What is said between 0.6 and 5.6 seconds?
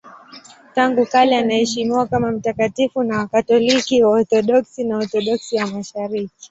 Tangu kale anaheshimiwa kama mtakatifu na Wakatoliki, Waorthodoksi na Waorthodoksi